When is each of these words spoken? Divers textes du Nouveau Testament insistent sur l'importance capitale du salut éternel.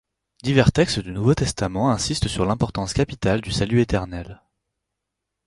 Divers 0.41 0.71
textes 0.71 0.97
du 0.99 1.11
Nouveau 1.11 1.35
Testament 1.35 1.91
insistent 1.91 2.27
sur 2.27 2.47
l'importance 2.47 2.91
capitale 2.93 3.39
du 3.39 3.51
salut 3.51 3.81
éternel. 3.81 4.41